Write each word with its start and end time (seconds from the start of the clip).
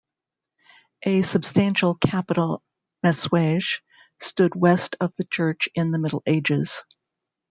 A 1.03 1.21
substantial 1.21 1.93
capital 1.93 2.63
messuage 3.03 3.83
stood 4.19 4.55
west 4.55 4.95
of 4.99 5.13
the 5.15 5.25
Church 5.25 5.69
in 5.75 5.91
the 5.91 5.99
Middle 5.99 6.23
Ages. 6.25 6.83